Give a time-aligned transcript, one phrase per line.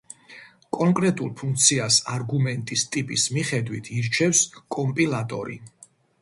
[0.77, 4.43] კონკრეტულ ფუნქციას არგუმენტის ტიპის მიხედვით ირჩევს
[4.79, 5.61] კომპილატორი.